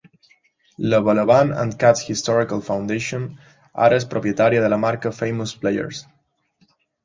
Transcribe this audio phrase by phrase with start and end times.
[0.93, 3.29] La Balaban and Katz Historical Foundation
[3.91, 6.05] ara és propietària de la marca Famous Players.